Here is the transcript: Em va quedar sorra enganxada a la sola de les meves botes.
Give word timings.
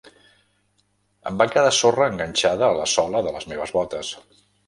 Em 1.31 1.37
va 1.41 1.47
quedar 1.57 1.75
sorra 1.81 2.07
enganxada 2.13 2.67
a 2.71 2.79
la 2.79 2.89
sola 2.97 3.23
de 3.27 3.35
les 3.39 3.49
meves 3.55 3.77
botes. 3.79 4.13